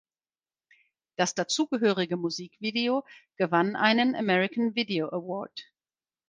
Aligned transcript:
Das 1.15 1.35
dazugehörige 1.35 2.17
Musikvideo 2.17 3.05
gewann 3.35 3.75
einen 3.75 4.15
„American 4.15 4.73
Video 4.73 5.09
Award“. 5.09 5.71